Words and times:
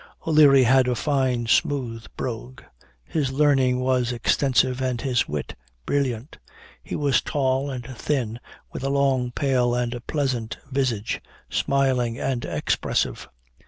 O'Leary 0.25 0.63
had 0.63 0.87
a 0.87 0.95
fine 0.95 1.45
smooth 1.45 2.07
brogue; 2.17 2.63
his 3.05 3.31
learning 3.31 3.81
was 3.81 4.11
extensive, 4.11 4.81
and 4.81 4.99
his 4.99 5.27
wit 5.27 5.53
brilliant. 5.85 6.39
He 6.81 6.95
was 6.95 7.21
tall 7.21 7.69
and 7.69 7.85
thin, 7.85 8.39
with, 8.73 8.83
a 8.83 8.89
long, 8.89 9.29
pale, 9.29 9.75
and 9.75 9.95
pleasant 10.07 10.57
visage, 10.71 11.21
smiling 11.51 12.17
and 12.19 12.45
expressive. 12.45 13.29